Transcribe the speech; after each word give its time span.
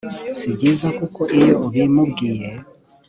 si 0.37 0.47
byiza 0.55 0.87
kuko 0.99 1.21
iyo 1.39 1.53
ubimubwiye 1.67 2.49